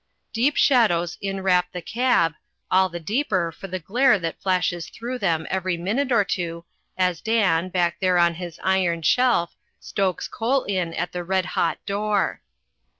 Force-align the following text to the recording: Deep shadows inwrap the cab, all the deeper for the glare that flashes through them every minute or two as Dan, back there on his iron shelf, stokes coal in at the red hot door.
Deep 0.33 0.57
shadows 0.57 1.15
inwrap 1.21 1.71
the 1.71 1.79
cab, 1.79 2.33
all 2.71 2.89
the 2.89 2.99
deeper 2.99 3.51
for 3.51 3.67
the 3.67 3.77
glare 3.77 4.17
that 4.17 4.41
flashes 4.41 4.89
through 4.89 5.19
them 5.19 5.45
every 5.47 5.77
minute 5.77 6.11
or 6.11 6.23
two 6.25 6.65
as 6.97 7.21
Dan, 7.21 7.69
back 7.69 7.99
there 7.99 8.17
on 8.17 8.33
his 8.33 8.59
iron 8.63 9.03
shelf, 9.03 9.55
stokes 9.79 10.27
coal 10.27 10.63
in 10.63 10.95
at 10.95 11.11
the 11.11 11.23
red 11.23 11.45
hot 11.45 11.77
door. 11.85 12.41